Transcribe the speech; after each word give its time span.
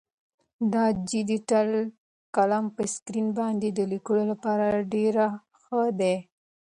دا 0.73 0.85
ډیجیټل 1.09 1.69
قلم 2.35 2.65
په 2.75 2.81
سکرین 2.93 3.27
باندې 3.39 3.67
د 3.71 3.79
لیکلو 3.91 4.23
لپاره 4.31 4.85
ډېر 4.93 5.15
ښه 5.61 5.81
دی. 5.99 6.15